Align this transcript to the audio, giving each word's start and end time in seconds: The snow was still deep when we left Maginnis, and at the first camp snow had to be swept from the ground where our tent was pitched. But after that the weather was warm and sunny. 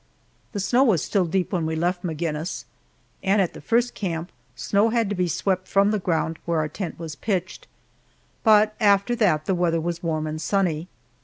The 0.53 0.59
snow 0.59 0.81
was 0.83 1.03
still 1.03 1.25
deep 1.27 1.51
when 1.53 1.67
we 1.67 1.75
left 1.75 2.03
Maginnis, 2.03 2.65
and 3.21 3.39
at 3.39 3.53
the 3.53 3.61
first 3.61 3.93
camp 3.93 4.31
snow 4.55 4.89
had 4.89 5.09
to 5.09 5.15
be 5.15 5.27
swept 5.27 5.67
from 5.67 5.91
the 5.91 5.99
ground 5.99 6.39
where 6.45 6.57
our 6.57 6.67
tent 6.69 6.97
was 6.97 7.15
pitched. 7.15 7.67
But 8.43 8.73
after 8.79 9.15
that 9.17 9.45
the 9.45 9.53
weather 9.53 9.79
was 9.79 10.01
warm 10.01 10.25
and 10.25 10.41
sunny. 10.41 10.87